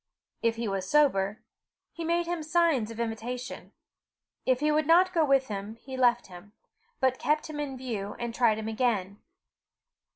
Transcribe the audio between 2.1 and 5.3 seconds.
him signs of invitation. If he would not go